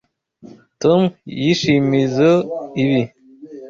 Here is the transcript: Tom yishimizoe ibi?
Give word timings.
Tom 0.81 1.01
yishimizoe 1.41 2.37
ibi? 2.81 3.01